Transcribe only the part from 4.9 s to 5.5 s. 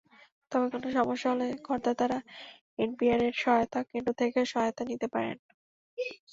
নিতে পারেন।